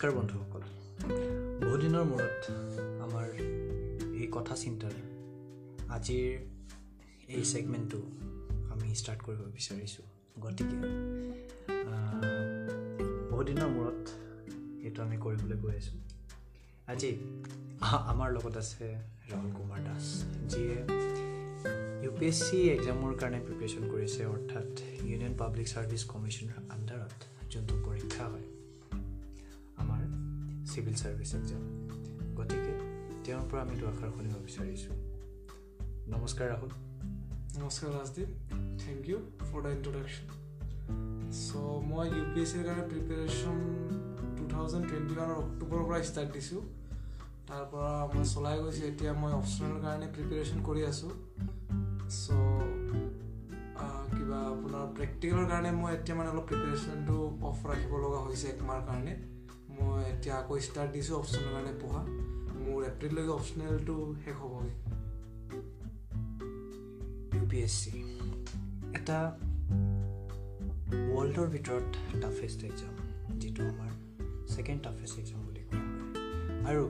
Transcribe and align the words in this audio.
নমস্কাৰ 0.00 0.18
বন্ধুসকল। 0.18 0.62
বহুদিনৰ 1.62 2.04
মূৰত 2.10 2.42
আমাৰ 3.04 3.26
এই 4.20 4.28
কথা 4.36 4.54
চিন্তাৰ 4.62 4.94
আজিৰ 5.96 6.30
এই 7.36 7.42
ছেগমেণ্টটো 7.50 8.00
আমি 8.72 8.86
ষ্টাৰ্ট 9.00 9.20
কৰিব 9.26 9.40
বিচাৰিছোঁ 9.56 10.04
গতিকে। 10.44 10.76
বহুদিনৰ 13.30 13.68
মূৰত 13.76 14.02
এইটো 14.86 14.98
আমি 15.06 15.16
কৰিবলৈ 15.24 15.56
গৈ 15.64 15.74
আছোঁ। 15.80 15.98
আজি 16.92 17.12
আমাৰ 18.12 18.28
লগত 18.36 18.54
আছে 18.62 18.86
ৰাহুল 19.30 19.52
কুমাৰ 19.58 19.80
দাস 19.88 20.04
যিয়ে 20.50 20.76
ইউ 22.02 22.10
পি 22.18 22.24
এছ 22.30 22.38
চি 22.46 22.58
এক্সামৰ 22.76 23.12
কাৰণে 23.20 23.40
প্ৰিপেৰেশ্যন 23.46 23.84
কৰিছে 23.92 24.20
অৰ্থাৎ 24.34 24.68
ইউনিয়ন 25.08 25.34
পাব্লিক 25.42 25.66
ছাৰ্ভিচ 25.72 26.02
কমিশ্যনৰ 26.12 26.58
আণ্ডাৰত 26.74 27.18
যোনটো 27.52 27.74
চিভিল 30.80 30.96
ছাৰ্ভিচ 30.96 31.30
এক্সাম 31.36 31.62
গতিকে 32.36 32.74
তেওঁৰ 33.24 33.42
পৰা 33.48 33.60
আমি 33.62 33.74
দুআষাৰ 33.80 34.10
শুনিব 34.12 34.34
বিচাৰিছোঁ। 34.44 34.94
নমস্কাৰ 36.12 36.46
ৰাহুল। 36.52 36.70
নমস্কাৰ 37.56 37.90
Rajdeep. 37.96 38.30
Thank 38.82 39.02
you 39.10 39.18
for 39.48 39.58
the 39.64 39.70
introduction 39.76 40.26
so' 41.40 41.82
মই 41.90 42.06
ইউ 42.16 42.22
পি 42.32 42.40
এছ 42.40 42.48
চিৰ 42.52 42.62
কাৰণে 42.68 42.84
প্ৰিপেৰেশ্যন 42.92 43.56
টু 44.36 44.42
থাউজেণ্ড 44.52 44.84
টুৱেণ্টি 44.88 45.14
ওৱানৰ 45.16 45.36
অক্টোবৰৰ 45.42 45.82
পৰা 45.88 45.98
ষ্টাৰ্ট 46.10 46.30
দিছোঁ। 46.36 46.62
তাৰ 47.48 47.64
পৰা 47.72 47.92
মই 48.12 48.24
চলাই 48.34 48.56
গৈছোঁ। 48.62 48.84
এতিয়া 48.90 49.12
মই 49.22 49.32
অপশ্যনেল 49.40 49.76
কাৰণে 49.84 50.06
প্ৰিপেৰেশ্যন 50.14 50.58
কৰি 50.68 50.80
আছোঁ। 50.90 51.10
চ' 52.20 52.38
কিবা 54.14 54.38
আপোনাৰ 54.54 54.84
প্ৰেক্টিকেলৰ 54.96 55.46
কাৰণে 55.52 55.70
মই 55.82 55.90
এতিয়া 55.98 56.16
মানে 56.18 56.28
অলপ 56.32 56.44
প্ৰিপেৰেশ্যনটো 56.50 57.16
অফ 57.50 57.58
ৰাখিব 57.70 57.92
লগা 58.04 58.18
হৈছে 58.24 58.46
একমাহৰ 58.54 58.82
কাৰণে। 58.88 59.14
এতিয়া 60.20 60.36
আকৌ 60.38 60.54
ষ্টাৰ্ট 60.58 60.90
দিছোঁ 60.92 61.14
অপশ্যনৰ 61.16 61.52
কাৰণে 61.52 61.72
পঢ়া। 61.82 62.02
মোৰ 62.64 62.80
এপ্ৰিললৈকে 62.84 63.32
অপশ্যনেলটো 63.32 63.94
শেষ 64.24 64.34
হ'বগৈ। 64.40 64.70
ইউ 67.36 67.44
পি 67.50 67.58
এছ 67.58 67.74
চি 67.82 67.92
এটা 68.98 69.18
ৱৰ্ল্ডৰ 71.12 71.48
ভিতৰত 71.54 71.88
টাফেষ্ট 72.20 72.64
এক্সাম 72.64 72.94
যিটো 73.38 73.62
আমাৰ 73.62 73.90
ছেকেণ্ড 74.56 74.80
টাফেষ্ট 74.82 75.14
এক্সাম 75.18 75.40
বুলি 75.46 75.62
কোৱা 75.70 75.82
হয়। 75.88 76.70
আৰু 76.70 76.84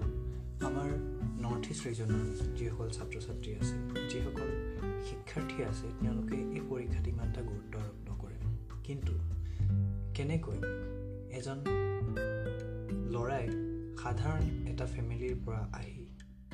আমাৰ 0.68 0.90
নৰ্থ 1.44 1.64
ইষ্ট 1.70 1.82
ৰিজনৰ 1.86 2.22
যিসকল 2.58 2.88
ছাত্ৰ 2.90 3.16
ছাত্ৰী 3.26 3.50
আছে 3.60 3.74
যিসকল 4.10 4.48
শিক্ষাৰ্থী 5.08 5.58
আছে 5.62 5.86
তেওঁলোকে 6.00 6.36
এই 6.56 6.62
পৰীক্ষাত 6.70 7.04
ইমান 7.08 7.28
এটা 7.28 7.42
গুৰুত্ব 7.42 7.74
আৰোপ 7.84 7.98
নকৰে। 8.10 8.36
কিন্তু 8.84 9.12
কেনেকৈ 10.14 10.58
এজন 11.38 11.58
ল'ৰাই 13.14 13.46
সাধাৰণ 14.00 14.44
এটা 14.70 14.86
ফেমিলিৰ 14.86 15.34
পৰা 15.44 15.62
আহি 15.78 15.96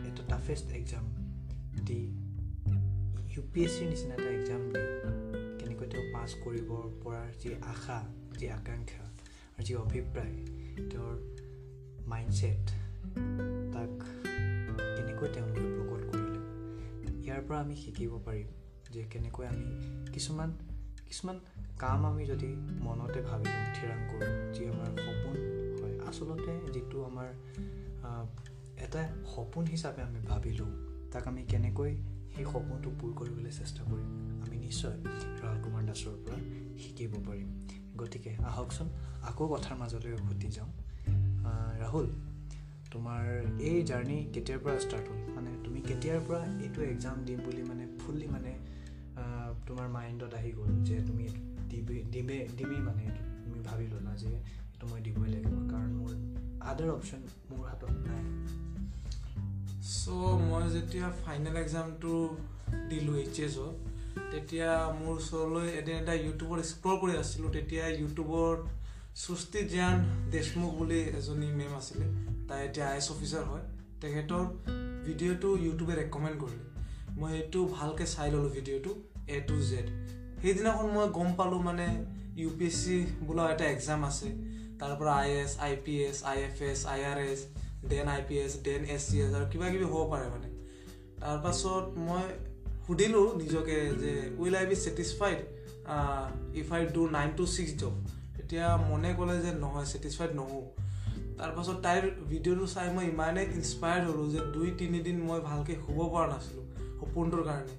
এটা 0.08 0.22
toughest 0.28 0.66
exam 0.78 1.04
the 1.88 2.00
U 3.32 3.42
P 3.52 3.60
S 3.64 3.72
চিৰ 3.78 3.88
নিচিনা 3.88 4.14
এটা 4.14 4.30
এক্সাম 4.38 4.62
দি 4.72 4.82
কেনেকৈ 5.58 5.86
তেওঁ 5.92 6.04
পাছ 6.14 6.30
কৰিব 6.44 6.70
পৰাৰ 7.02 7.28
যি 7.42 7.50
আশা 7.72 7.98
যি 8.38 8.46
আকাংক্ষা 8.50 9.04
আৰু 9.56 9.62
যি 9.66 9.74
অভিপ্ৰায় 9.74 10.36
তেওঁৰ 10.90 11.14
মাইণ্ডছেট 12.06 12.64
তাক 13.74 13.92
কেনেকৈ 14.96 15.28
তেওঁলোকে 15.34 15.68
প্ৰকট 15.76 16.02
কৰিলে। 16.10 16.40
ইয়াৰ 17.24 17.40
পৰা 17.46 17.58
আমি 17.60 17.76
শিকিব 17.76 18.12
পাৰিম 18.26 18.48
যে 18.92 19.02
কেনেকৈ 19.12 19.46
আমি 19.46 19.68
কিছুমান 20.12 20.50
কিছুমান 21.08 21.36
কাম 21.78 22.00
আমি 22.06 22.24
যদি 22.26 22.50
মনতে 22.86 23.20
ভাবি 23.28 23.50
থিৰাং 23.76 24.00
কৰোঁ 24.10 24.32
যি 24.54 24.62
আমাৰ 24.72 24.90
সপোন 25.04 25.36
আচলতে 26.08 26.52
যিটো 26.74 26.98
আমাৰ 27.10 27.28
এটা 28.86 29.02
সপোন 29.34 29.64
হিচাপে 29.72 30.00
আমি 30.08 30.20
ভাবিলোঁ 30.30 30.70
তাক 31.12 31.24
আমি 31.30 31.42
কেনেকৈ 31.52 31.92
সেই 32.32 32.44
সপোনটো 32.52 32.88
পূৰ 33.00 33.10
কৰিবলৈ 33.18 33.52
চেষ্টা 33.60 33.82
কৰিম 33.90 34.10
আমি 34.44 34.56
নিশ্চয় 34.66 34.96
ৰাহুল 35.42 35.58
কুমাৰ 35.64 35.82
দাসৰ 35.88 36.14
পৰা 36.24 36.38
শিকিব 36.82 37.12
পাৰিম। 37.28 37.48
গতিকে 38.00 38.30
আহকচোন 38.50 38.88
আকৌ 39.28 39.44
কথাৰ 39.52 39.74
মাজলৈ 39.80 40.12
উভতি 40.20 40.48
যাওঁ। 40.56 40.70
ৰাহুল 41.82 42.08
তোমাৰ 42.92 43.22
এই 43.68 43.78
জাৰ্ণি 43.90 44.18
কেতিয়াৰ 44.34 44.60
পৰা 44.64 44.78
ষ্টাৰ্ট 44.84 45.06
হ'ল? 45.10 45.20
মানে 45.36 45.50
তুমি 45.64 45.80
কেতিয়াৰ 45.88 46.20
পৰা 46.28 46.42
এইটো 46.64 46.80
এক্সাম 46.92 47.16
দিম 47.26 47.38
বুলি 47.46 47.62
মানে 47.70 47.84
ফুল্লি 48.00 48.26
মানে 48.34 48.52
তোমাৰ 49.66 49.86
মাইণ্ডত 49.96 50.32
আহি 50.38 50.50
গ'ল 50.58 50.70
যে 50.88 50.96
তুমি 51.08 51.26
দিবি 51.70 51.96
দিমে 52.14 52.38
দিমেই 52.58 52.82
মানে 52.88 53.04
তুমি 53.44 53.58
ভাবি 53.68 53.86
ল'লা 53.92 54.12
যে 54.22 54.32
সেইটো 54.76 54.88
মই 54.92 55.00
দিবই 55.04 55.28
লাগিব 55.34 55.54
কাৰণ 55.72 55.92
মোৰ 55.98 56.14
আদাৰ 56.70 56.88
অপশ্যন 56.94 57.20
মোৰ 57.50 57.60
হাতত 57.68 57.92
নাই। 58.08 58.24
চ' 59.90 60.08
মই 60.48 60.64
যেতিয়া 60.74 61.06
ফাইনেল 61.20 61.56
এক্সামটো 61.60 62.12
দিলোঁ 62.90 63.14
এইচ 63.22 63.38
এছত 63.46 63.74
তেতিয়া 64.32 64.68
মোৰ 64.98 65.14
ওচৰলৈ 65.20 65.66
এদিন 65.80 65.96
এটা 66.02 66.14
ইউটিউবত 66.24 66.58
এক্সপ্ল'ৰ 66.64 66.96
কৰি 67.02 67.14
আছিলোঁ। 67.22 67.52
তেতিয়া 67.56 67.84
ইউটিউবত 68.00 68.58
সুস্তি 69.22 69.60
জ্ঞান 69.72 69.96
দেশমুখ 70.34 70.70
বুলি 70.80 71.00
এজনী 71.20 71.48
মেম 71.58 71.72
আছিলে। 71.80 72.06
তাই 72.48 72.60
এতিয়া 72.66 72.86
আই 72.90 72.98
এছ 73.00 73.06
অফিচাৰ 73.14 73.44
হয়। 73.50 73.64
তেখেতৰ 74.00 74.44
ভিডিঅ'টো 75.06 75.48
ইউটিউবে 75.64 75.94
ৰেকমেণ্ড 76.00 76.36
কৰিলে। 76.42 76.66
মই 77.18 77.30
সেইটো 77.36 77.60
ভালকৈ 77.76 78.06
চাই 78.14 78.28
ল'লোঁ 78.34 78.50
ভিডিঅ'টো 78.56 78.92
এ 79.36 79.38
টু 79.48 79.56
জেড 79.70 79.86
সেইদিনাখন 80.40 80.86
মই 80.96 81.06
গম 81.16 81.28
পালোঁ 81.38 81.62
মানে 81.68 81.88
ইউ 82.40 82.48
পি 82.58 82.66
এছ 82.66 82.76
চি 82.84 82.96
বোলা 83.26 83.44
এটা 83.52 83.64
এক্সাম 83.74 84.00
আছে। 84.10 84.28
তাৰ 84.80 84.92
পৰা 84.98 85.12
I 85.22 85.30
S 85.42 85.52
I 85.66 85.72
P 85.84 85.94
S 86.08 86.18
I 86.30 86.38
F 86.48 86.56
S 86.70 86.80
I 86.94 87.00
R 87.10 87.18
S 87.30 87.40
then 87.90 88.06
I 88.14 88.20
P 88.28 88.34
S 88.44 88.52
then 88.66 88.82
S 88.94 89.02
C 89.08 89.16
S 89.24 89.32
আৰু 89.38 89.46
কিবা 89.52 89.66
কিবি 89.72 89.86
হ'ব 89.92 90.02
পাৰে 90.12 90.26
মানে 90.34 90.48
তাৰপাছত 91.20 91.84
মই 92.08 92.24
সুধিলোঁ 92.86 93.26
নিজকে 93.42 93.76
যে 94.02 94.12
will 94.40 94.54
I 94.60 94.66
be 94.70 94.76
satisfied 94.84 95.38
if 96.60 96.68
I 96.76 96.82
do 96.96 97.02
nine 97.16 97.28
to 97.38 97.44
six 97.54 97.72
job 97.80 97.94
তেতিয়া 98.36 98.66
মনে 98.90 99.10
ক'লে 99.18 99.36
যে 99.44 99.50
নহয় 99.62 99.86
ছেটিছফাইড 99.92 100.32
নহওঁ। 100.40 100.64
তাৰপাছত 101.38 101.76
তাইৰ 101.86 102.04
ভিডিঅ'টো 102.30 102.66
চাই 102.74 102.86
মই 102.96 103.04
ইমানেই 103.14 103.46
ইনস্পায়াৰ্ড 103.56 104.04
হ'লোঁ 104.08 104.28
যে 104.34 104.40
দুই 104.54 104.68
তিনিদিন 104.80 105.16
মই 105.28 105.40
ভালকৈ 105.48 105.74
শুব 105.84 105.98
পৰা 106.12 106.26
নাছিলোঁ 106.32 106.64
সপোনটোৰ 107.00 107.42
কাৰণে। 107.48 107.74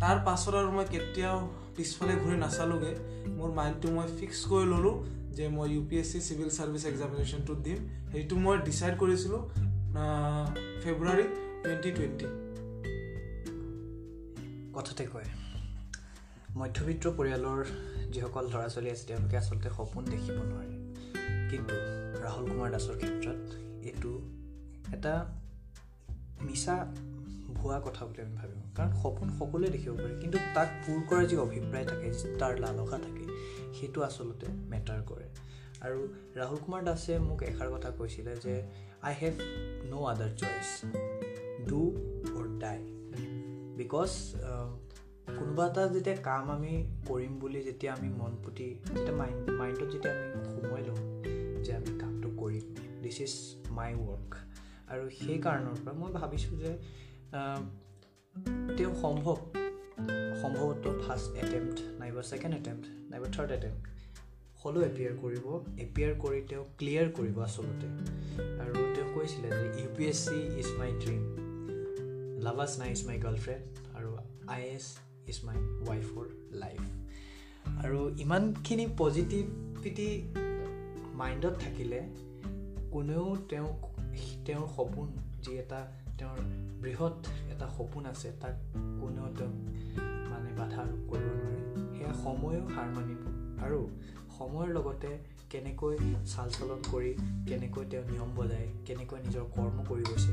তাৰ 0.00 0.16
পাছত 0.26 0.54
আৰু 0.60 0.70
মই 0.76 0.86
কেতিয়াও 0.94 1.38
পিছফালে 1.76 2.14
ঘূৰি 2.22 2.36
নাচালোঁগৈ। 2.44 2.94
মোৰ 3.36 3.50
মাইণ্ডটো 3.58 3.88
মই 3.96 4.06
ফিক্স 4.18 4.38
কৰি 4.50 4.66
ল'লোঁ। 4.72 4.94
যে 5.36 5.44
মই 5.56 5.66
U 5.74 5.82
P 5.90 5.96
S 6.00 6.06
C 6.12 6.18
civil 6.28 6.48
service 6.56 6.82
এক্সামিনেশ্যনটো 6.86 7.52
দিম 7.64 7.78
সেইটো 8.12 8.34
মই 8.44 8.56
ডিচাইড 8.66 8.94
কৰিছিলোঁ 9.02 9.42
ফেব্ৰুৱাৰী 10.82 11.24
টুৱেণ্টি 11.62 11.90
টুৱেণ্টি 11.96 12.26
কথাতে 14.76 15.04
কয় 15.12 15.28
মধ্যবিত্ত 16.58 17.04
পৰিয়ালৰ 17.18 17.60
যিসকল 18.12 18.44
ল'ৰা 18.52 18.68
ছোৱালী 18.68 18.90
আছে 18.90 19.04
তেওঁলোকে 19.06 19.36
আচলতে 19.36 19.68
সপোন 19.76 20.02
দেখিব 20.12 20.36
নোৱাৰে। 20.50 20.76
কিন্তু 21.50 21.74
ৰাহুল 22.24 22.44
কুমাৰ 22.50 22.68
দাসৰ 22.74 22.96
ক্ষেত্ৰত 23.00 23.40
এইটো 23.88 24.12
এটা 24.96 25.14
মিছা 26.46 26.76
ভুৱা 27.56 27.78
কথা 27.84 28.02
বুলি 28.06 28.20
আমি 28.22 28.34
ভাবিব 28.40 28.58
কাৰণ 28.76 28.90
সপোন 29.02 29.28
সকলোৱে 29.38 29.68
দেখিব 29.76 29.92
পাৰে 30.00 30.14
কিন্তু 30.22 30.38
তাক 30.54 30.68
পূৰ 30.84 31.00
কৰাৰ 31.08 31.26
যি 31.30 31.36
অভিপ্ৰায় 31.46 31.86
থাকে 31.90 32.08
তাৰ 32.40 32.52
লালসা 32.64 32.98
থাকে 33.06 33.24
সেইটো 33.78 33.98
আচলতে 34.08 34.46
মেটাৰ 34.72 35.00
কৰে। 35.10 35.28
আৰু 35.86 36.00
ৰাহুল 36.36 36.58
কুমাৰ 36.64 36.82
দাসে 36.88 37.14
মোক 37.28 37.40
এষাৰ 37.42 37.68
কথা 37.74 37.90
কৈছিলে 37.98 38.32
যে 38.44 38.54
I 39.06 39.14
have 39.20 39.34
no' 39.90 40.04
other 40.12 40.30
choice 40.40 40.68
do 41.68 41.80
or 42.36 42.46
die 42.62 42.78
because 43.80 44.10
কোনোবা 45.38 45.64
এটা 45.70 45.82
যেতিয়া 45.94 46.16
কাম 46.28 46.44
আমি 46.50 46.72
কৰিম 47.08 47.32
বুলি 47.40 47.60
যেতিয়া 47.68 47.92
আমি 47.94 48.08
মন 48.20 48.32
পুতি 48.44 48.68
যেতিয়া 48.94 49.14
মাইণ্ড 49.20 49.44
মাইণ্ডত 49.60 49.88
যেতিয়া 49.94 50.12
আমি 50.14 50.26
সোমোৱাই 50.52 50.82
লওঁ 50.88 51.00
যে 51.64 51.72
আমি 51.78 51.90
কামটো 52.00 52.28
কৰিম 52.40 52.64
দিছ 53.02 53.18
ইজ 53.26 53.34
মাই 53.78 53.90
ৱৰ্ক 54.06 54.30
আৰু 54.92 55.04
সেই 55.18 55.38
কাৰণৰ 55.44 55.76
পৰা 55.84 55.94
মই 56.00 56.10
ভাবিছোঁ 56.18 56.54
যে 56.62 56.72
তেওঁ 58.76 58.94
সম্ভৱ 59.02 59.36
সম্ভৱতঃ 60.42 60.92
ফাৰ্ষ্ট 61.02 61.28
এটেম্প্ট 61.44 61.78
নাইবা 62.00 62.22
ছেকেণ্ড 62.22 62.54
এটেম্প্ট 62.56 62.84
নাইবা 63.10 63.28
থাৰ্ড 63.36 63.50
এটেম্প্ট 63.52 63.82
হ'লেও 64.62 64.82
এপিয়াৰ 64.82 65.14
কৰিব 65.22 65.46
এপিয়াৰ 65.80 66.12
কৰি 66.22 66.40
তেওঁ 66.48 66.64
ক্লিয়াৰ 66.78 67.08
কৰিব 67.16 67.36
আচলতে। 67.46 67.86
আৰু 68.62 68.72
তেওঁ 68.94 69.08
কৈছিলে 69.14 69.48
যে 69.58 69.66
U 69.80 69.88
P 69.96 70.04
S 70.04 70.18
C 70.28 70.38
is 70.60 70.68
my 70.78 70.90
dream 71.04 71.22
LBSNAA 72.78 72.90
is 72.92 73.06
my 73.06 73.16
girlfriend 73.20 73.62
আৰু 73.96 74.10
আই 74.46 74.60
এছ 74.62 74.84
ইজ 75.26 75.38
মাই 75.44 75.56
ৱাইফৰ 75.88 76.24
লাইফ 76.62 76.80
আৰু 77.84 78.00
ইমানখিনি 78.18 78.86
পজিটিভিটি 78.98 80.08
মাইণ্ডত 81.14 81.54
থাকিলে 81.64 82.00
কোনেও 82.90 83.36
তেওঁক 83.48 83.80
তেওঁৰ 84.46 84.66
সপোন 84.76 85.08
যি 85.42 85.52
এটা 85.58 85.80
তেওঁৰ 86.18 86.38
বৃহৎ 86.82 87.16
এটা 87.52 87.66
সপোন 87.78 88.06
আছে 88.06 88.28
তাক 88.40 88.56
কোনেও 89.00 89.28
তেওঁক 89.38 89.56
বাধা 90.66 90.82
আৰোপ 90.82 91.02
কৰিব 91.10 91.26
নোৱাৰে। 91.38 91.60
সেয়া 91.96 92.12
সময়ো 92.24 92.62
হাৰ 92.74 92.88
মানিব 92.96 93.20
আৰু 93.64 93.80
সময়ৰ 94.36 94.68
লগতে 94.76 95.10
কেনেকৈ 95.50 95.94
চাল 96.32 96.48
চলন 96.56 96.80
কৰি 96.92 97.10
কেনেকৈ 97.48 97.84
তেওঁ 97.90 98.04
নিয়ম 98.10 98.30
বজায় 98.38 98.66
কেনেকৈ 98.86 99.18
নিজৰ 99.26 99.44
কৰ্ম 99.56 99.76
কৰি 99.90 100.02
গৈছে 100.08 100.32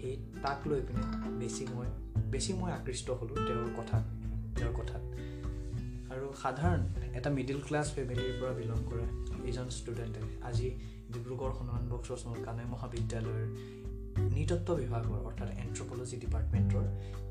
সেই 0.00 0.14
তাক 0.42 0.58
লৈ 0.68 0.80
পিনে 0.88 1.04
বেছি 1.40 1.64
মই 1.74 1.88
বেছি 2.32 2.52
মই 2.60 2.70
আকৃষ্ট 2.78 3.06
হ'লোঁ 3.18 3.36
তেওঁৰ 3.48 3.70
কথাত 3.78 4.04
তেওঁৰ 4.56 4.74
কথাত। 4.80 5.02
আৰু 6.12 6.26
সাধাৰণ 6.42 6.80
এটা 7.18 7.30
মিডিল 7.38 7.58
ক্লাছ 7.66 7.86
ফেমিলিৰ 7.94 8.34
পৰা 8.40 8.52
বিলং 8.60 8.80
কৰা 8.90 9.06
এজন 9.50 9.68
ষ্টুডেণ্টে 9.78 10.22
আজি 10.48 10.68
ডিব্ৰুগড় 11.12 11.52
হনুমান 11.58 11.84
বক্সৰ 11.92 12.18
কানাই 12.46 12.66
মহাবিদ্যালয়ৰ 12.72 13.83
নৃতত্ব 14.18 14.68
বিভাগৰ 14.76 15.18
অৰ্থাৎ 15.28 15.48
এন্থ্ৰপলজি 15.64 16.16
ডিপাৰ্টমেণ্টৰ 16.16 16.84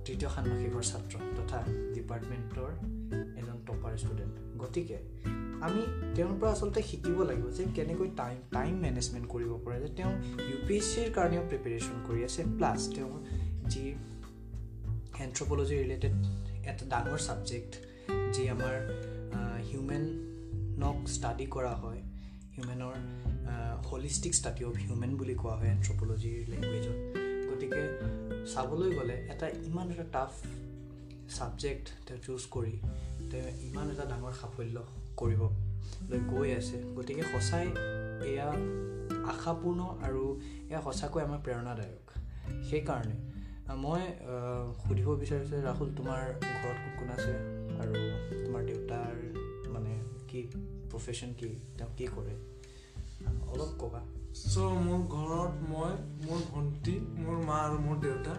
তৃতীয় 0.05 0.29
ষান্মাসিকৰ 0.29 0.83
ছাত্ৰ 0.83 1.15
তথা 1.37 1.59
ডিপাৰ্টমেণ্টৰ 1.95 2.69
এজন 3.39 3.57
টপাৰ 3.67 3.97
ষ্টুডেণ্ট 3.97 4.33
গতিকে 4.57 4.97
আমি 5.61 5.81
তেওঁৰ 6.15 6.35
পৰা 6.39 6.51
আচলতে 6.51 6.81
শিকিব 6.81 7.17
লাগিব 7.23 7.47
যে 7.49 7.63
কেনেকৈ 7.75 8.09
টাইম 8.17 8.37
টাইম 8.51 8.73
মেনেজমেণ্ট 8.77 9.27
কৰিব 9.27 9.51
পাৰে 9.65 9.77
যে 9.79 9.89
তেওঁ 9.95 10.11
ইউ 10.49 10.57
পি 10.67 10.75
এছ 10.77 10.85
চিৰ 10.95 11.07
কাৰণেও 11.11 11.43
প্ৰিপেৰেশ্যন 11.49 11.97
কৰি 12.07 12.21
আছে 12.23 12.41
প্লাছ 12.57 12.79
তেওঁৰ 12.95 13.13
যি 13.69 13.83
এন্থ্ৰপলজি 15.25 15.75
ৰিলেটেড 15.83 16.13
এটা 16.67 16.85
ডাঙৰ 16.85 17.17
ছাবজেক্ট 17.17 17.71
যি 18.33 18.43
আমাৰ 18.49 18.75
হিউমেনক 19.69 20.97
ষ্টাডি 21.09 21.45
কৰা 21.45 21.73
হয় 21.75 22.01
হিউমেনৰ 22.55 22.93
হলিষ্টিক 23.89 24.33
ষ্টাডি 24.39 24.63
অফ 24.69 24.73
হিউমেন 24.83 25.11
বুলি 25.19 25.35
কোৱা 25.41 25.53
হয় 25.59 25.69
এন্থ্ৰপলজিৰ 25.75 26.37
লেংগুৱেজত 26.51 26.97
গতিকে 27.49 27.81
চাবলৈ 28.53 28.89
গ'লে 28.97 29.15
এটা 29.33 29.47
ইমান 29.67 29.87
এটা 29.93 30.05
টাফ 30.15 30.31
ছাবজেক্ট 31.35 31.85
তেওঁ 32.05 32.19
চুজ 32.25 32.41
কৰি 32.55 32.75
তেওঁ 33.31 33.47
ইমান 33.67 33.87
এটা 33.93 34.05
ডাঙৰ 34.11 34.33
সাফল্য 34.41 34.77
কৰিবলৈ 35.19 36.19
গৈ 36.31 36.49
আছে। 36.59 36.77
গতিকে 36.95 37.23
সঁচাই 37.31 37.65
এয়া 38.31 38.49
আশাপূৰ্ণ 39.33 39.81
আৰু 40.07 40.23
এয়া 40.71 40.81
সঁচাকৈ 40.87 41.21
আমাৰ 41.27 41.39
প্ৰেৰণাদায়ক। 41.45 42.05
সেইকাৰণে 42.69 43.17
মই 43.83 44.01
সুধিব 44.83 45.07
বিচাৰিছোঁ 45.21 45.59
ৰাহুল 45.67 45.89
তোমাৰ 45.97 46.21
ঘৰত 46.59 46.77
কোন 46.83 46.93
কোন 46.99 47.09
আছে 47.17 47.33
আৰু 47.81 47.93
তোমাৰ 48.43 48.61
দেউতাৰ 48.69 49.13
মানে 49.75 49.93
কি 50.29 50.41
প্ৰফেশ্যন 50.93 51.29
কি? 51.39 51.49
তেওঁ 51.77 51.91
কি 51.97 52.05
কৰে? 52.15 52.33
অলপ 53.51 53.71
ক'বা। 53.81 54.01
চ' 54.33 54.57
মোৰ 54.85 55.01
ঘৰত 55.13 55.53
মই 55.71 55.91
মোৰ 56.25 56.39
ভণ্টি 56.51 56.95
মোৰ 57.23 57.37
মা 57.47 57.57
আৰু 57.65 57.77
মোৰ 57.81 57.97
দেউতা 58.05 58.33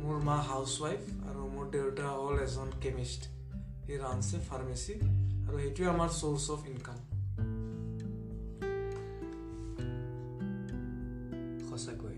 মোৰ 0.00 0.16
মা 0.28 0.36
হাউচ 0.48 0.72
ৱাইফ 0.82 1.02
আৰু 1.28 1.42
মোৰ 1.54 1.66
দেউতা 1.74 2.04
হ'ল 2.14 2.36
এজন 2.46 2.68
কেমিষ্ট 2.82 3.22
সি 3.84 3.92
ৰান্ধছে 4.02 4.36
ফাৰ্মেচী 4.48 4.94
আৰু 5.46 5.56
সেইটোৱে 5.62 5.86
আমাৰ 5.94 6.10
চ'ৰ্চ 6.20 6.44
অফ 6.54 6.60
ইনকাম 6.72 6.98
সঁচাকৈ 11.68 12.16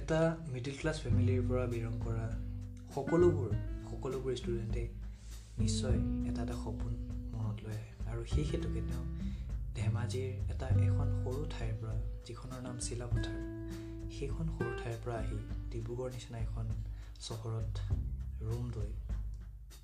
এটা 0.00 0.20
মিডিল 0.52 0.74
ক্লাছ 0.80 0.96
ফেমিলিৰ 1.04 1.40
পৰা 1.48 1.64
বিলং 1.74 1.94
কৰা 2.06 2.26
সকলোবোৰ 2.94 3.50
সকলোবোৰ 3.90 4.36
ষ্টুডেণ্টে 4.40 4.84
নিশ্চয় 5.58 5.98
এটা 6.28 6.40
এটা 6.42 6.56
সপোন। 6.64 7.09
আৰু 8.20 8.28
সেই 8.34 8.44
হেতুকে 8.48 8.80
তেওঁ 8.88 9.04
ধেমাজিৰ 9.76 10.30
এটা 10.52 10.66
এখন 10.86 11.08
সৰু 11.20 11.42
ঠাইৰ 11.52 11.70
পৰা 11.80 11.92
যিখনৰ 12.26 12.60
নাম 12.66 12.76
চিলাপথাৰ 12.86 13.38
সেইখন 14.16 14.46
সৰু 14.56 14.72
ঠাইৰ 14.80 14.98
পৰা 15.04 15.14
আহি 15.20 15.38
ডিব্ৰুগড় 15.72 16.10
নিচিনা 16.14 16.38
এখন 16.38 16.66
চহৰত 17.26 17.74
ৰুম 18.48 18.66
লৈ 18.76 18.90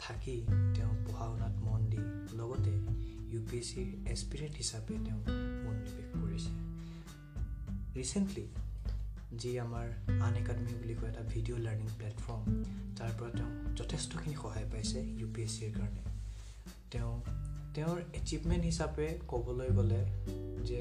থাকি 0.02 0.36
তেওঁ 0.76 0.92
পঢ়া 1.06 1.26
শুনাত 1.30 1.54
মন 1.66 1.80
দি 1.92 2.02
লগতে 2.38 2.74
ইউ 3.32 3.40
পি 3.48 3.56
এছ 3.58 3.66
চিৰ 3.70 3.88
এছপিৰেণ্ট 4.12 4.54
হিচাপে 4.62 4.94
তেওঁ 5.06 5.20
মনোনিৱেশ 5.64 6.06
কৰিছে। 6.20 6.52
ৰিচেণ্টলি 7.96 8.46
যি 9.40 9.50
আমাৰ 9.64 9.86
আন 10.26 10.34
একাডেমি 10.42 10.74
বুলি 10.82 10.94
কয় 11.00 11.10
এটা 11.10 11.22
ভিডিঅ' 11.32 11.64
লাৰ্ণিং 11.66 11.88
প্লেটফৰ্ম 11.98 12.44
তাৰ 12.98 13.10
পৰা 13.18 13.30
তেওঁ 13.38 13.50
যথেষ্টখিনি 13.76 14.36
সহায় 14.42 14.68
পাইছে 14.72 14.98
ইউ 15.20 15.26
পি 15.34 15.40
এছ 15.42 15.52
চিৰ 15.58 15.72
কাৰণে। 15.78 16.02
তেওঁ 16.90 17.12
তেওঁৰ 17.76 17.98
এচিভমেণ্ট 18.14 18.64
হিচাপে 18.64 19.06
ক'বলৈ 19.28 19.68
গ'লে 19.68 20.00
যে 20.64 20.80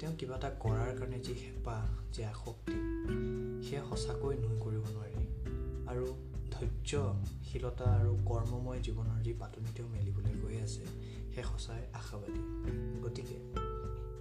তেওঁ 0.00 0.14
কিবা 0.18 0.36
এটা 0.36 0.50
কৰাৰ 0.62 0.90
কাৰণে 0.98 1.18
যি 1.20 1.32
হেঁপাহ 1.32 1.82
যি 2.12 2.24
আসক্তি 2.24 2.78
সেয়া 3.66 3.82
সঁচাকৈ 3.90 4.34
নুই 4.42 4.56
কৰিব 4.64 4.84
নোৱাৰি। 4.94 5.20
আৰু 5.86 6.06
ধৈৰ্যশীলতা 6.54 7.84
আৰু 7.84 8.12
কৰ্মময় 8.26 8.80
জীৱনৰ 8.82 9.22
যি 9.22 9.32
পাতনি 9.32 9.70
তেওঁ 9.76 9.88
মেলিবলৈ 9.88 10.34
গৈ 10.42 10.56
আছে 10.60 10.84
সেয়া 11.34 11.46
সঁচাই 11.46 11.82
আশাবাদী। 11.92 12.42
গতিকে 13.00 13.36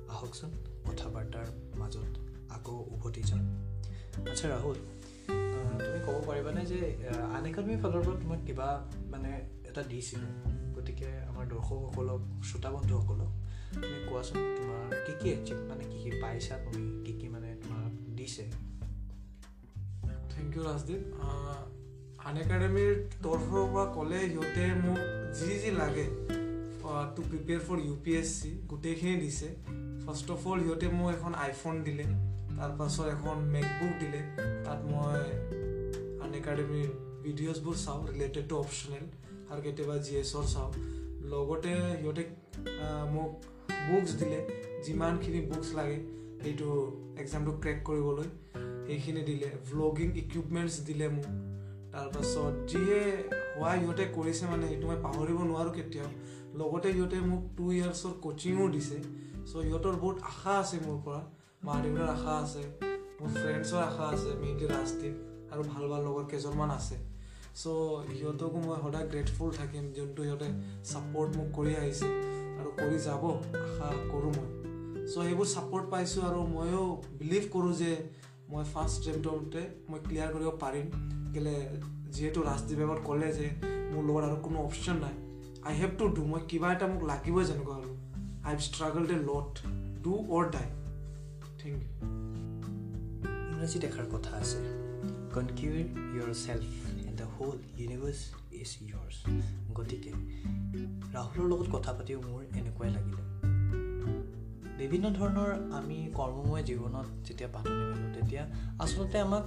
আহকচোন 0.09 0.51
কথা 0.85 1.07
বাৰ্তাৰ 1.09 1.47
মাজত 1.79 2.13
আকৌ 2.49 2.71
উভতি 2.71 3.21
যাওঁ। 3.23 3.45
আচ্ছা 4.31 4.45
ৰাহুল 4.49 4.77
তুমি 5.85 5.99
ক'ব 6.05 6.17
পাৰিবানে 6.27 6.65
যে 6.65 6.79
আন 7.35 7.45
একাডেমীৰ 7.45 7.79
ফালৰ 7.81 8.01
পৰা 8.05 8.15
তোমাক 8.21 8.39
কিবা 8.45 8.67
মানে 9.11 9.31
এটা 9.69 9.83
দিছিলোঁ? 9.83 10.62
গতিকে 10.83 11.09
আমাৰ 11.31 11.45
দৰ্শকসকলক 11.51 12.21
শ্ৰোতা 12.47 12.69
বন্ধুসকলক 12.75 13.31
তুমি 13.73 13.99
কোৱাচোন 14.07 14.39
তোমাৰ 14.57 14.81
কি 15.05 15.13
কি 15.19 15.27
এচিভ 15.35 15.59
মানে 15.69 15.83
কি 15.91 15.97
কি 16.03 16.11
পাইছা 16.23 16.55
তুমি 16.65 16.81
কি 17.05 17.13
কি 17.19 17.27
মানে 17.35 17.49
তোমাক 17.61 17.91
দিছে? 18.17 18.45
থেংক 20.33 20.49
ইউ 20.55 20.63
ৰাজদীপ 20.69 21.01
আন 22.27 22.35
একাডেমীৰ 22.43 22.91
তৰফৰ 23.23 23.63
পৰা 23.73 23.85
ক'লে 23.95 24.19
সিহঁতে 24.33 24.65
মোক 24.83 24.99
যি 25.37 25.51
যি 25.63 25.71
লাগে 25.79 26.05
to 27.15 27.21
prepare 27.29 27.61
for 27.67 27.77
U 27.87 27.95
P 28.03 28.11
S 28.19 28.27
C 28.39 28.51
গোটেইখিনি 28.71 29.15
দিছে। 29.23 29.49
ফাৰ্ষ্ট 30.05 30.27
অফ 30.35 30.41
অল 30.51 30.59
সিহঁতে 30.65 30.87
মোক 30.97 31.09
এখন 31.15 31.33
আইফোন 31.45 31.75
দিলে 31.87 32.05
তাৰপাছত 32.57 33.05
এখন 33.15 33.37
মেকবুক 33.53 33.93
দিলে। 34.03 34.21
তাত 34.65 34.79
মই 34.91 35.19
আন 36.23 36.31
একাডেমীৰ 36.39 36.89
ভিডিঅ'জবোৰ 37.25 37.75
চাওঁ 37.83 37.99
ৰিলেটেড 38.13 38.45
টু 38.49 38.55
অপশ্যনেল 38.63 39.05
আৰু 39.53 39.61
কেতিয়াবা 39.61 39.95
জি 40.05 40.13
এছৰ 40.17 40.45
চাওঁ 40.53 40.69
লগতে 41.31 41.71
সিহঁতে 41.93 42.23
মোক 43.13 43.31
বুকছ 43.87 44.09
দিলে 44.19 44.39
যিমানখিনি 44.85 45.41
বুকছ 45.49 45.67
লাগে 45.75 45.97
সেইটো 46.41 46.69
এক্সামটো 47.17 47.51
ক্ৰেক 47.63 47.77
কৰিবলৈ 47.89 48.27
সেইখিনি 48.87 49.21
দিলে 49.23 49.49
ভ্লগিং 49.69 50.09
ইকুইপমেণ্টছ 50.21 50.75
দিলে 50.87 51.07
মোক 51.09 51.27
তাৰপাছত 51.93 52.53
যিয়ে 52.69 52.99
হোৱা 53.53 53.73
সিহঁতে 53.75 54.05
কৰিছে 54.17 54.43
মানে 54.51 54.65
সেইটো 54.71 54.85
মই 54.87 54.99
পাহৰিব 55.05 55.37
নোৱাৰোঁ 55.49 55.73
কেতিয়াও 55.77 56.09
লগতে 56.55 56.89
সিহঁতে 56.95 57.17
মোক 57.29 57.43
টু 57.57 57.65
ইয়াৰ্ছৰ 57.71 58.13
কচিঙো 58.25 58.65
দিছে 58.75 58.97
চ' 59.45 59.63
সিহঁতৰ 59.63 59.95
বহুত 60.03 60.17
আশা 60.31 60.53
আছে 60.59 60.77
মোৰ 60.85 60.97
পৰা 61.05 61.21
মা 61.65 61.75
দেউতাৰ 61.83 62.09
আশা 62.15 62.33
আছে 62.39 62.63
মোৰ 63.17 63.29
ফ্ৰেণ্ডছৰ 63.39 63.81
আশা 63.83 64.03
আছে 64.13 64.29
মেইনলি 64.41 64.65
ৰাজদ্বীপ 64.73 65.15
আৰু 65.51 65.61
ভাল 65.71 65.83
ভাল 65.91 66.01
লগৰ 66.07 66.25
কেইজনমান 66.31 66.69
আছে 66.79 66.95
চ' 67.53 67.65
সিহঁতকো 68.17 68.57
মই 68.65 68.77
সদায় 68.83 69.05
গ্ৰেটফুল 69.11 69.49
থাকিম 69.57 69.83
যোনটো 69.95 70.21
সিহঁতে 70.23 70.47
ছাপৰ্ট 70.91 71.29
মোক 71.37 71.49
কৰি 71.57 71.71
আহিছে 71.81 72.07
আৰু 72.59 72.69
কৰি 72.79 72.97
যাব 73.07 73.23
আশা 73.65 73.87
কৰোঁ 74.11 74.31
মই. 74.37 74.47
চ' 75.11 75.25
সেইবোৰ 75.25 75.47
ছাপৰ্ট 75.53 75.85
পাইছোঁ 75.91 76.21
আৰু 76.29 76.39
ময়ো 76.55 76.83
বিলিভ 77.19 77.43
কৰোঁ 77.55 77.73
যে 77.81 77.91
মই 78.49 78.63
ফাৰ্ষ্ট 78.73 79.01
এটেম্পটতে 79.09 79.61
মই 79.89 79.99
ক্লিয়াৰ 80.07 80.29
কৰিব 80.35 80.49
পাৰিম। 80.63 80.85
কেলৈ 81.33 81.57
যিহেতু 82.15 82.39
ৰাজদ্বীপে 82.49 82.83
এবাৰ 82.83 82.99
ক'লে 83.07 83.29
যে 83.37 83.47
মোৰ 83.91 84.03
লগত 84.07 84.23
আৰু 84.29 84.37
কোনো 84.45 84.57
অপশ্যন 84.67 84.97
নাই। 85.05 85.15
আই 85.67 85.73
হেভ 85.81 85.91
টু 85.97 86.05
ডু 86.15 86.21
মই 86.25 86.41
কিবা 86.47 86.71
এটা 86.73 86.87
মোক 86.87 87.03
লাগিবই 87.11 87.45
যেনেকুৱা 87.45 87.75
হ'লো 87.75 87.91
I 88.45 88.51
have 88.53 88.61
struggle 88.69 89.03
a 89.15 89.17
lot 89.29 89.51
do 90.03 90.13
or 90.35 90.43
die 90.55 90.67
thank 91.59 91.75
you 91.81 91.89
ইংৰাজীত 93.51 93.83
এষাৰ 93.89 94.07
কথা 94.13 94.31
আছে 94.41 94.59
conquer 95.35 95.75
yourself 96.45 96.82
the 97.17 97.23
whole 97.23 97.57
universe 97.77 98.19
is 98.51 98.71
yours 98.81 99.17
গতিকে 99.73 100.11
ৰাহুলৰ 101.13 101.45
লগত 101.49 101.67
কথা 101.71 101.93
পাতিও 101.93 102.21
মোৰ 102.21 102.41
এনেকুৱাই 102.57 102.89
লাগিলে। 102.91 103.23
বিভিন্ন 104.77 105.09
ধৰণৰ 105.09 105.49
আমি 105.73 105.97
কৰ্মময় 106.13 106.63
জীৱনত 106.63 107.07
যেতিয়া 107.27 107.49
পাতনি 107.53 107.83
মেলোঁ 107.85 108.11
তেতিয়া 108.13 108.43
আচলতে 108.79 109.17
আমাক 109.19 109.45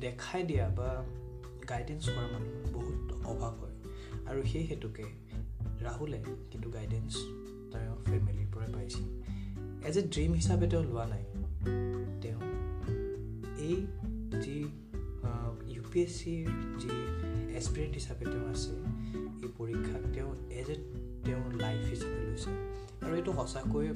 দেখাই 0.00 0.42
দিয়া 0.42 0.68
বা 0.68 0.88
গাইডেঞ্চ 1.68 2.04
কৰা 2.04 2.26
মানুহৰ 2.32 2.72
বহুত 2.72 3.12
অভাৱ 3.26 3.52
হয়। 3.60 3.76
আৰু 4.26 4.40
সেই 4.44 4.64
হেতুকে 4.66 5.04
ৰাহুলে 5.82 6.18
কিন্তু 6.50 6.70
গাইডেঞ্চ 6.70 7.12
তেওঁৰ 7.72 7.98
ফেমিলিৰ 8.04 8.48
পৰাই 8.54 8.72
পাইছিল। 8.72 9.06
এজ 9.88 9.98
এ 9.98 10.02
ড্ৰিম 10.02 10.32
হিচাপে 10.32 10.66
তেওঁ 10.66 10.82
লোৱা 10.82 11.06
নাই। 11.06 11.24
তেওঁ 12.22 12.40
এই 13.58 13.76
পি 15.94 16.00
এছ 16.02 16.12
চিৰ 16.20 16.46
যি 16.82 16.92
এছপিৰেণ্ট 17.58 17.94
হিচাপে 17.98 18.24
তেওঁ 18.32 18.46
আছে 18.52 18.74
এই 19.44 19.50
পৰীক্ষাক 19.58 20.02
তেওঁ 20.14 20.30
এজ 20.60 20.68
এ 20.70 20.76
তেওঁৰ 21.24 21.52
লাইফ 21.64 21.82
হিচাপে 21.92 22.18
লৈছে। 22.26 22.50
আৰু 23.04 23.12
এইটো 23.18 23.32
সঁচাকৈ 23.38 23.86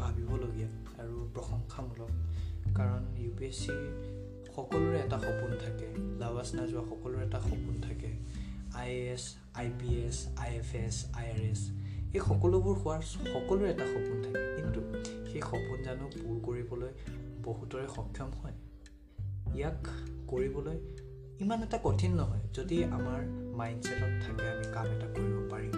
ভাবিবলগীয়া 0.00 0.70
আৰু 1.02 1.16
প্ৰশংসামূলক। 1.34 2.12
কাৰণ 2.78 3.02
ইউ 3.22 3.30
পি 3.38 3.44
এছ 3.46 3.56
চি 3.62 3.74
সকলোৰে 4.56 4.98
এটা 5.06 5.18
সপোন 5.26 5.50
থাকে 5.64 5.88
লাৱাজ 6.20 6.48
নাযোৱা 6.56 6.82
সকলোৰে 6.90 7.22
এটা 7.26 7.40
সপোন 7.40 7.74
থাকে। 7.86 8.10
I 8.80 8.88
A 8.90 9.12
S 9.14 9.24
I 9.54 9.68
P 9.78 9.88
S 10.06 10.16
I 10.36 10.50
F 10.56 10.70
S 10.74 10.96
I 11.12 11.26
R 11.34 11.42
S 11.52 11.60
এই 12.14 12.20
সকলোবোৰ 12.28 12.74
হোৱাৰ 12.82 13.02
সকলোৰে 13.34 13.68
এটা 13.74 13.86
সপোন 13.86 14.16
থাকে। 14.24 14.44
কিন্তু 14.56 14.80
সেই 15.30 15.42
সপোন 15.50 15.78
জানো 15.86 16.04
পূৰ 16.14 16.36
কৰিবলৈ 16.46 16.92
বহুতৰে 17.46 17.86
সক্ষম 17.96 18.30
হয়। 18.40 18.56
ইয়াক 19.58 19.82
কৰিবলৈ 20.30 20.78
ইমান 21.42 21.60
এটা 21.62 21.78
কঠিন 21.84 22.12
নহয় 22.20 22.42
যদি 22.56 22.76
আমাৰ 22.96 23.20
মাইণ্ডছেটত 23.58 24.12
থাকে 24.24 24.44
আমি 24.54 24.66
কাম 24.76 24.86
এটা 24.94 25.08
কৰিব 25.14 25.36
পাৰিম 25.52 25.74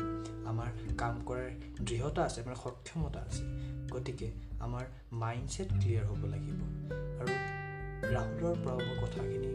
আমাৰ 0.50 0.68
কাম 1.00 1.14
কৰাৰ 1.28 1.50
দৃঢ়তা 1.86 2.22
আছে 2.28 2.38
আমাৰ 2.44 2.56
সক্ষমতা 2.64 3.20
আছে। 3.28 3.44
গতিকে 3.94 4.28
আমাৰ 4.66 4.84
মাইণ্ডছেট 5.22 5.68
ক্লিয়াৰ 5.80 6.04
হ'ব 6.08 6.22
লাগিব। 6.32 6.60
আৰু 7.20 7.34
ৰাহুলৰ 8.14 8.54
পৰা 8.64 8.76
মই 8.86 8.96
কথাখিনি 9.02 9.50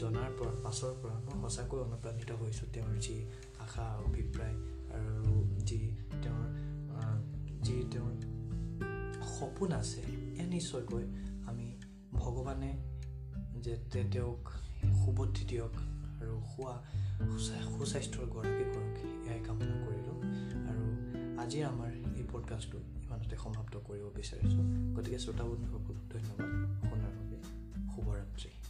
জনাৰ 0.00 0.30
পৰা 0.38 0.52
পাছৰ 0.64 0.92
পৰা 1.02 1.16
মই 1.26 1.36
সঁচাকৈ 1.44 1.78
অনুপ্ৰাণিত 1.86 2.30
হৈছোঁ 2.40 2.66
তেওঁৰ 2.74 2.94
যি 3.04 3.16
আশা 3.64 3.86
অভিপ্ৰায় 4.06 4.56
আৰু 4.96 5.34
যি 5.68 5.80
তেওঁৰ 6.22 6.46
যি 7.66 7.76
তেওঁৰ 7.92 8.14
সপোন 9.34 9.70
আছে 9.72 10.02
এয়া 10.08 10.46
নিশ্চয়কৈ 10.56 11.04
আমি 11.50 11.66
ভগৱানে 12.12 12.72
যে 13.64 13.74
তেওঁক 13.92 14.42
সুবুদ্ধি 15.04 15.44
দিয়ক 15.44 15.74
আৰু 16.22 16.34
সুৱা 16.56 16.74
সুস্বাস্থ্যৰ 17.78 18.26
গৰাকী 18.26 18.64
কৰক 18.74 18.96
এয়াই 19.28 19.40
কামনা 19.44 19.74
কৰিলোঁ 19.84 20.18
আৰু 20.70 20.84
আজিৰ 21.40 21.64
আমাৰ 21.66 21.92
এই 22.16 22.24
পডকাষ্টটো 22.32 22.78
ইমানতে 22.78 23.36
সমাপ্ত 23.36 23.74
কৰিব 23.86 24.04
বিচাৰিছোঁ। 24.14 24.64
গতিকে 24.96 25.18
শ্ৰোতা 25.18 25.44
বন্ধুসকলক 25.44 25.98
ধন্যবাদ। 26.12 26.50
শুনাৰ 26.88 27.12
বাবে 27.18 27.38
শুভৰাত্ৰি। 27.94 28.61